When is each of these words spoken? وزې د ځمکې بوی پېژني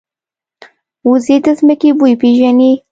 وزې 1.09 1.35
د 1.45 1.47
ځمکې 1.59 1.89
بوی 1.97 2.13
پېژني 2.21 2.71